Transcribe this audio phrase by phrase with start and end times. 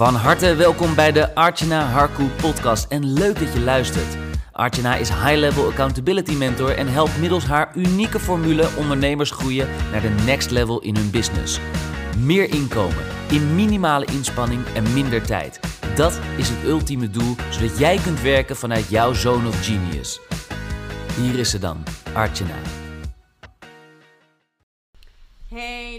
[0.00, 4.16] Van harte welkom bij de Archana Harku podcast en leuk dat je luistert.
[4.52, 10.08] Archana is high-level accountability mentor en helpt middels haar unieke formule ondernemers groeien naar de
[10.24, 11.60] next level in hun business.
[12.18, 15.60] Meer inkomen, in minimale inspanning en minder tijd.
[15.94, 20.20] Dat is het ultieme doel, zodat jij kunt werken vanuit jouw zone of genius.
[21.16, 21.82] Hier is ze dan,
[22.12, 22.56] Archana.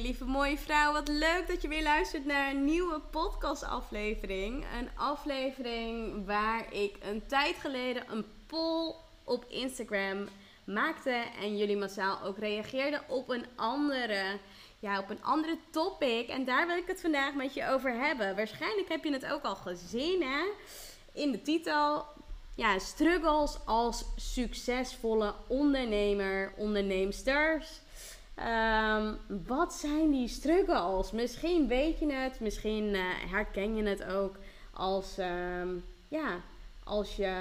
[0.02, 4.66] Lieve mooie vrouw, wat leuk dat je weer luistert naar een nieuwe podcastaflevering.
[4.80, 10.28] Een aflevering waar ik een tijd geleden een poll op Instagram
[10.64, 14.24] maakte en jullie massaal ook reageerden op een andere,
[14.80, 16.28] ja, op een andere topic.
[16.28, 18.36] En daar wil ik het vandaag met je over hebben.
[18.36, 20.44] Waarschijnlijk heb je het ook al gezien hè?
[21.14, 22.06] in de titel.
[22.56, 27.82] Ja, struggles als succesvolle ondernemer, onderneemsters.
[28.40, 31.12] Um, wat zijn die struggles?
[31.12, 34.36] Misschien weet je het, misschien uh, herken je het ook
[34.74, 36.40] als, um, ja,
[36.84, 37.34] als je,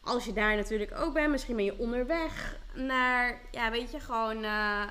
[0.00, 1.30] als je daar natuurlijk ook bent.
[1.30, 4.82] Misschien ben je onderweg naar, ja, weet je, gewoon uh,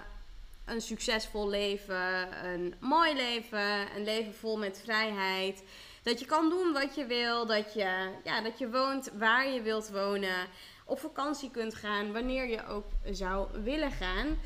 [0.65, 5.63] een succesvol leven, een mooi leven, een leven vol met vrijheid.
[6.03, 9.61] Dat je kan doen wat je wil, dat je, ja, dat je woont waar je
[9.61, 10.47] wilt wonen
[10.89, 14.37] op vakantie kunt gaan wanneer je ook zou willen gaan.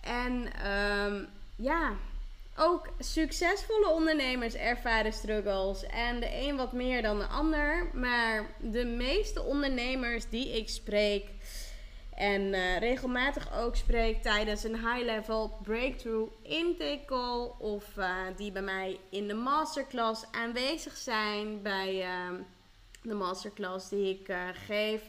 [0.00, 0.32] En
[0.70, 1.92] um, ja,
[2.56, 5.86] ook succesvolle ondernemers ervaren struggles.
[5.86, 7.90] En de een wat meer dan de ander.
[7.92, 11.26] Maar de meeste ondernemers die ik spreek.
[12.14, 17.50] En uh, regelmatig ook spreek tijdens een high-level breakthrough intake call.
[17.58, 21.62] Of uh, die bij mij in de masterclass aanwezig zijn.
[21.62, 22.38] Bij uh,
[23.02, 24.34] de masterclass die ik
[24.66, 25.02] geef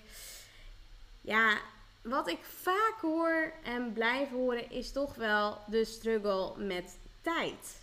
[1.29, 1.57] ja,
[2.01, 7.77] wat ik vaak hoor en blijf horen is toch wel de struggle met tijd.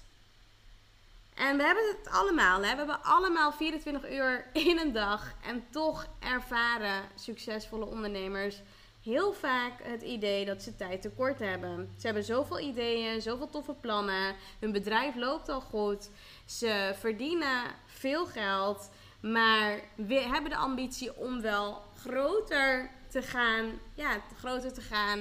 [1.35, 2.63] En we hebben het allemaal.
[2.63, 2.71] Hè?
[2.71, 5.33] We hebben allemaal 24 uur in een dag.
[5.45, 8.61] En toch ervaren succesvolle ondernemers
[9.03, 11.95] heel vaak het idee dat ze tijd tekort hebben.
[11.99, 14.35] Ze hebben zoveel ideeën, zoveel toffe plannen.
[14.61, 16.11] Hun bedrijf loopt al goed.
[16.47, 18.91] Ze verdienen veel geld.
[19.21, 25.19] Maar we hebben de ambitie om wel groter te gaan, ja, groter te gaan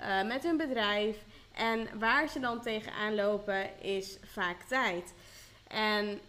[0.00, 1.16] uh, met hun bedrijf.
[1.52, 5.14] En waar ze dan tegenaan lopen is vaak tijd.
[5.68, 6.20] En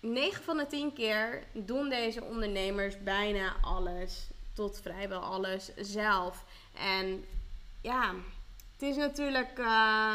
[0.00, 6.44] 9 van de 10 keer doen deze ondernemers bijna alles, tot vrijwel alles zelf.
[6.74, 7.24] En
[7.80, 8.14] ja,
[8.72, 9.58] het is natuurlijk.
[9.58, 10.14] Uh,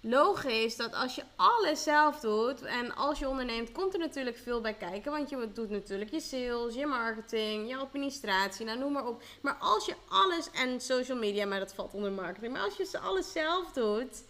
[0.00, 4.60] logisch dat als je alles zelf doet en als je onderneemt, komt er natuurlijk veel
[4.60, 5.12] bij kijken.
[5.12, 9.22] Want je doet natuurlijk je sales, je marketing, je administratie, nou noem maar op.
[9.42, 12.98] Maar als je alles en social media, maar dat valt onder marketing, maar als je
[12.98, 14.22] alles zelf doet,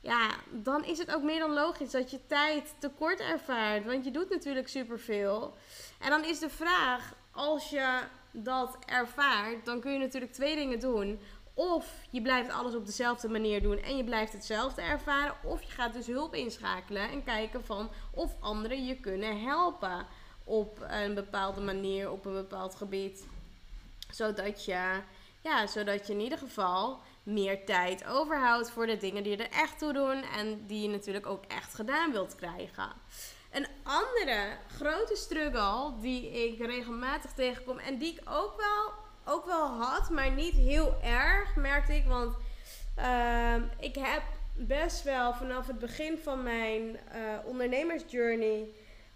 [0.00, 3.84] ja, dan is het ook meer dan logisch dat je tijd tekort ervaart.
[3.84, 5.54] Want je doet natuurlijk superveel.
[6.00, 7.98] En dan is de vraag, als je
[8.32, 11.20] dat ervaart, dan kun je natuurlijk twee dingen doen.
[11.54, 15.34] Of je blijft alles op dezelfde manier doen en je blijft hetzelfde ervaren.
[15.44, 20.06] Of je gaat dus hulp inschakelen en kijken van of anderen je kunnen helpen
[20.44, 23.26] op een bepaalde manier, op een bepaald gebied.
[24.10, 25.00] Zodat je,
[25.40, 29.78] ja, zodat je in ieder geval meer tijd overhoudt voor de dingen die er echt
[29.78, 32.92] toe doen en die je natuurlijk ook echt gedaan wilt krijgen.
[33.50, 39.66] Een andere grote struggle die ik regelmatig tegenkom en die ik ook wel ook wel
[39.66, 42.04] had, maar niet heel erg, merkte ik.
[42.06, 42.36] Want
[42.98, 44.22] uh, ik heb
[44.56, 46.98] best wel vanaf het begin van mijn uh,
[47.44, 48.68] ondernemersjourney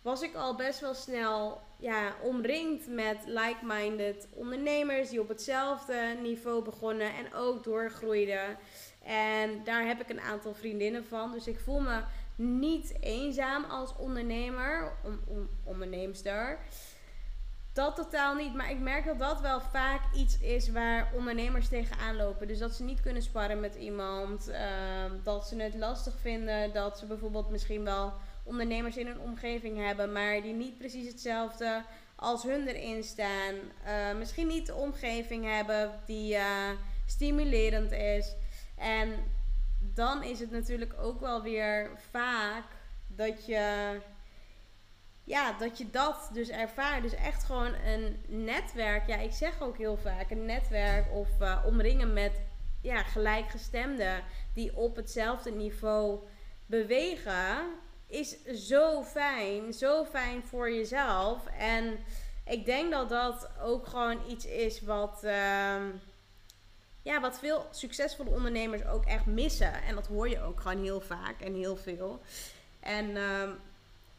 [0.03, 6.63] was ik al best wel snel ja, omringd met like-minded ondernemers die op hetzelfde niveau
[6.63, 8.57] begonnen en ook doorgroeiden.
[9.05, 11.33] En daar heb ik een aantal vriendinnen van.
[11.33, 12.01] Dus ik voel me
[12.37, 16.59] niet eenzaam als ondernemer, om, om, onderneemster.
[17.79, 18.55] Dat totaal niet.
[18.55, 22.47] Maar ik merk dat dat wel vaak iets is waar ondernemers tegenaan lopen.
[22.47, 24.49] Dus dat ze niet kunnen sparren met iemand.
[24.49, 26.73] Ehm, dat ze het lastig vinden.
[26.73, 28.13] Dat ze bijvoorbeeld misschien wel
[28.43, 30.13] ondernemers in hun omgeving hebben.
[30.13, 31.83] Maar die niet precies hetzelfde
[32.17, 33.55] als hun erin staan.
[33.87, 36.71] Uh, misschien niet de omgeving hebben die uh,
[37.07, 38.35] stimulerend is.
[38.77, 39.13] En
[39.81, 42.65] dan is het natuurlijk ook wel weer vaak
[43.07, 43.97] dat je
[45.29, 47.03] ja, dat je dat dus ervaart.
[47.03, 49.07] Dus echt gewoon een netwerk.
[49.07, 52.41] Ja, ik zeg ook heel vaak een netwerk of uh, omringen met
[52.83, 54.23] ja, gelijkgestemden
[54.55, 56.19] die op hetzelfde niveau
[56.67, 57.57] bewegen.
[58.07, 59.73] Is zo fijn.
[59.73, 61.47] Zo fijn voor jezelf.
[61.47, 61.99] En
[62.45, 65.21] ik denk dat dat ook gewoon iets is wat.
[65.25, 65.77] Uh,
[67.03, 69.83] ja, wat veel succesvolle ondernemers ook echt missen.
[69.83, 72.21] En dat hoor je ook gewoon heel vaak en heel veel.
[72.81, 73.51] En ehm,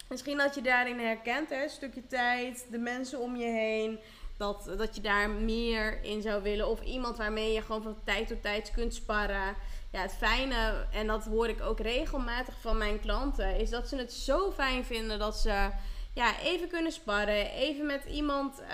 [0.10, 4.00] misschien dat je daarin herkent, hè, een stukje tijd, de mensen om je heen.
[4.38, 6.68] Dat, dat je daar meer in zou willen.
[6.68, 9.56] Of iemand waarmee je gewoon van tijd tot tijd kunt sparren.
[9.92, 13.96] Ja, het fijne, en dat hoor ik ook regelmatig van mijn klanten, is dat ze
[13.96, 15.70] het zo fijn vinden dat ze
[16.14, 17.52] ja, even kunnen sparren.
[17.52, 18.68] Even met iemand uh,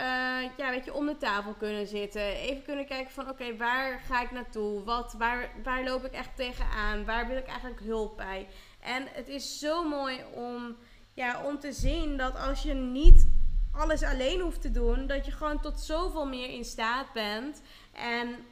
[0.58, 2.22] ja, weet je, om de tafel kunnen zitten.
[2.22, 4.84] Even kunnen kijken van oké, waar ga ik naartoe?
[4.84, 7.06] Wat, waar, waar loop ik echt tegenaan?
[7.06, 8.48] Waar wil ik eigenlijk hulp bij?
[8.80, 10.78] En het is zo mooi om,
[11.16, 13.28] ja, om te zien dat als je niet
[13.72, 17.62] alles alleen hoeft te doen, dat je gewoon tot zoveel meer in staat bent.
[17.94, 18.46] En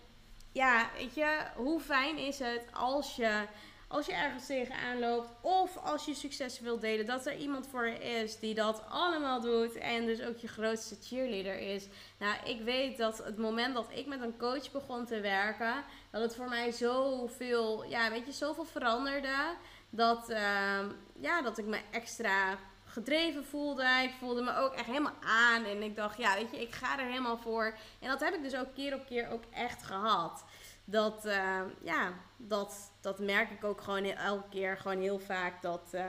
[0.52, 3.48] ja, weet je, hoe fijn is het als je
[3.94, 7.88] als je ergens tegenaan loopt of als je succes wilt delen, dat er iemand voor
[7.88, 11.88] je is die dat allemaal doet en dus ook je grootste cheerleader is.
[12.20, 16.22] Nou, ik weet dat het moment dat ik met een coach begon te werken, dat
[16.22, 19.56] het voor mij zoveel, ja, weet je, zoveel veranderde.
[19.96, 20.80] Dat, uh,
[21.20, 23.84] ja, dat ik me extra gedreven voelde.
[24.04, 25.64] Ik voelde me ook echt helemaal aan.
[25.64, 27.78] En ik dacht, ja, weet je, ik ga er helemaal voor.
[28.00, 30.44] En dat heb ik dus ook keer op keer ook echt gehad.
[30.86, 35.62] Dat, uh, ja, dat, dat merk ik ook gewoon elke keer, gewoon heel vaak.
[35.62, 36.06] Dat, uh,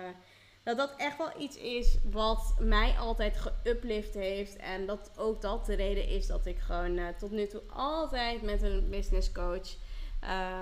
[0.63, 4.57] dat dat echt wel iets is wat mij altijd geuplift heeft.
[4.57, 8.43] En dat ook dat de reden is dat ik gewoon uh, tot nu toe altijd
[8.43, 9.69] met een business coach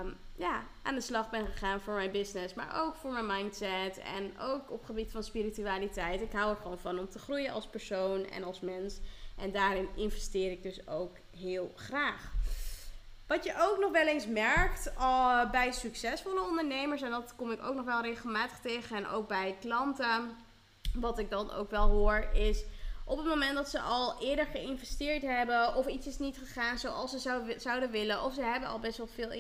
[0.03, 2.55] um, ja, aan de slag ben gegaan voor mijn business.
[2.55, 3.99] Maar ook voor mijn mindset.
[3.99, 6.21] En ook op gebied van spiritualiteit.
[6.21, 9.01] Ik hou er gewoon van om te groeien als persoon en als mens.
[9.37, 12.33] En daarin investeer ik dus ook heel graag.
[13.27, 17.63] Wat je ook nog wel eens merkt uh, bij succesvolle ondernemers, en dat kom ik
[17.63, 20.37] ook nog wel regelmatig tegen, en ook bij klanten,
[20.95, 22.65] wat ik dan ook wel hoor, is
[23.05, 27.11] op het moment dat ze al eerder geïnvesteerd hebben, of iets is niet gegaan zoals
[27.11, 29.31] ze zou, zouden willen, of ze hebben al best wel veel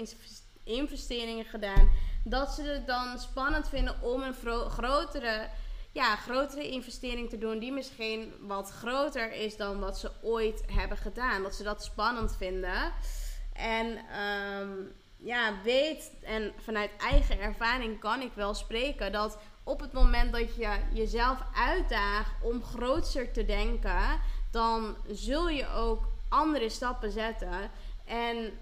[0.64, 1.90] investeringen gedaan,
[2.24, 4.34] dat ze het dan spannend vinden om een
[4.70, 5.48] grotere,
[5.92, 10.96] ja, grotere investering te doen, die misschien wat groter is dan wat ze ooit hebben
[10.96, 11.42] gedaan.
[11.42, 12.92] Dat ze dat spannend vinden.
[13.52, 13.86] En
[14.60, 20.32] um, ja, weet en vanuit eigen ervaring kan ik wel spreken dat op het moment
[20.32, 24.20] dat je jezelf uitdaagt om groter te denken,
[24.50, 27.70] dan zul je ook andere stappen zetten.
[28.04, 28.52] En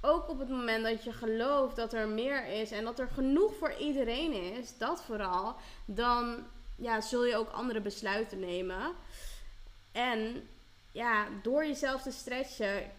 [0.00, 3.54] ook op het moment dat je gelooft dat er meer is en dat er genoeg
[3.54, 6.46] voor iedereen is, dat vooral, dan
[6.76, 8.92] ja, zul je ook andere besluiten nemen.
[9.92, 10.48] En
[10.92, 12.90] ja, door jezelf te stretchen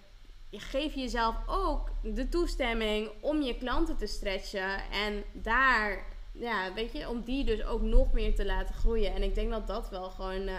[0.51, 4.91] geef jezelf ook de toestemming om je klanten te stretchen.
[4.91, 9.13] En daar, ja, weet je, om die dus ook nog meer te laten groeien.
[9.13, 10.55] En ik denk dat dat wel gewoon uh,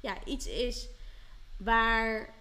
[0.00, 0.88] ja, iets is
[1.56, 2.34] waar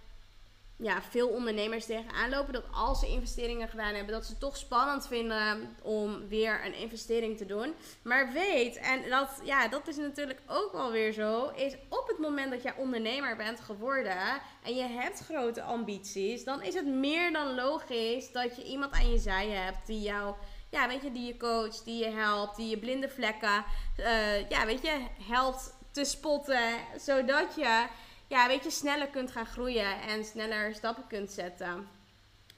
[0.78, 2.54] ja, veel ondernemers tegenaan lopen.
[2.54, 7.38] Dat als ze investeringen gedaan hebben, dat ze toch spannend vinden om weer een investering
[7.38, 7.74] te doen.
[8.02, 12.18] Maar weet, en dat, ja, dat is natuurlijk ook wel weer zo, is op het
[12.18, 17.32] moment dat jij ondernemer bent geworden en je hebt grote ambities, dan is het meer
[17.32, 20.36] dan logisch dat je iemand aan je zij hebt die jou
[20.70, 23.66] ja, weet je, die je coacht, die je helpt, die je blinde vlekken,
[24.00, 27.86] uh, ja, weet je, helpt te spotten, zodat je
[28.28, 31.88] ja, weet je, sneller kunt gaan groeien en sneller stappen kunt zetten.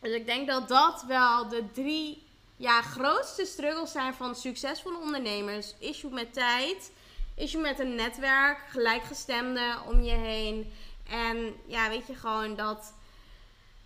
[0.01, 5.74] Dus ik denk dat dat wel de drie ja, grootste struggles zijn van succesvolle ondernemers.
[5.79, 6.91] Issue met tijd,
[7.36, 10.74] issue met een netwerk, gelijkgestemden om je heen.
[11.10, 12.94] En ja, weet je, gewoon dat,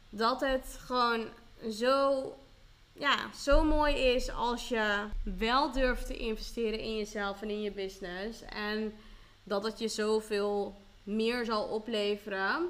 [0.09, 1.27] dat het gewoon
[1.71, 2.23] zo,
[2.93, 7.71] ja, zo mooi is als je wel durft te investeren in jezelf en in je
[7.71, 8.41] business.
[8.41, 8.93] En
[9.43, 12.69] dat het je zoveel meer zal opleveren.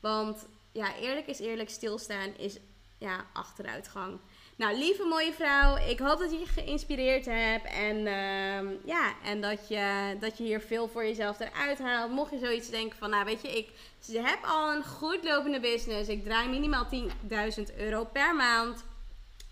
[0.00, 2.58] Want ja, eerlijk is eerlijk, stilstaan is
[2.98, 4.18] ja, achteruitgang.
[4.56, 7.64] Nou, lieve mooie vrouw, ik hoop dat je geïnspireerd hebt.
[7.64, 12.10] En, uh, ja, en dat, je, dat je hier veel voor jezelf eruit haalt.
[12.10, 13.70] Mocht je zoiets denken van, nou weet je, ik
[14.12, 16.08] heb al een goed lopende business.
[16.08, 18.84] Ik draai minimaal 10.000 euro per maand.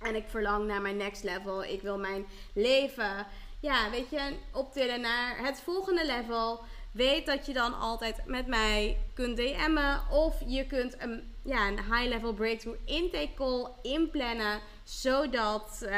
[0.01, 1.65] En ik verlang naar mijn next level.
[1.65, 3.27] Ik wil mijn leven,
[3.61, 6.61] ja, weet je, optillen naar het volgende level.
[6.93, 10.01] Weet dat je dan altijd met mij kunt DM'en.
[10.11, 14.61] Of je kunt een, ja, een high-level breakthrough intake call inplannen.
[14.85, 15.91] Zodat, uh,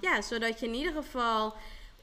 [0.00, 1.54] ja, zodat je in ieder geval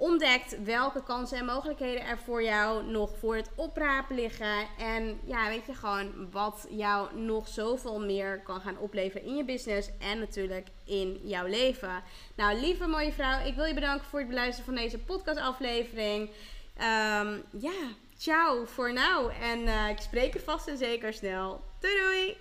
[0.02, 4.68] ontdekt welke kansen en mogelijkheden er voor jou nog voor het oprapen liggen.
[4.78, 9.44] En ja, weet je gewoon wat jou nog zoveel meer kan gaan opleveren in je
[9.44, 12.04] business en natuurlijk in jouw leven.
[12.36, 16.30] Nou, lieve mooie vrouw, ik wil je bedanken voor het beluisteren van deze podcastaflevering.
[16.78, 19.32] Um, ja, ciao voor nou.
[19.42, 21.62] En uh, ik spreek je vast en zeker snel.
[21.80, 22.38] Doei doei!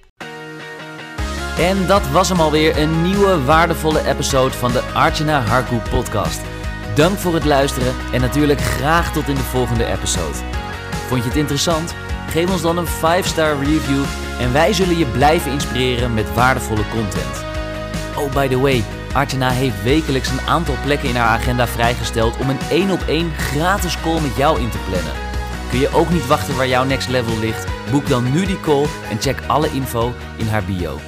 [1.69, 6.41] En dat was hem alweer, een nieuwe waardevolle episode van de Archana Harku podcast.
[6.95, 10.37] Dank voor het luisteren en natuurlijk graag tot in de volgende episode.
[11.09, 11.95] Vond je het interessant?
[12.29, 14.05] Geef ons dan een 5-star review
[14.41, 17.45] en wij zullen je blijven inspireren met waardevolle content.
[18.17, 22.51] Oh, by the way, Artjana heeft wekelijks een aantal plekken in haar agenda vrijgesteld om
[22.51, 25.30] een 1 op 1 gratis call met jou in te plannen.
[25.71, 27.67] Kun je ook niet wachten waar jouw next level ligt?
[27.91, 30.99] Boek dan nu die call en check alle info in haar bio.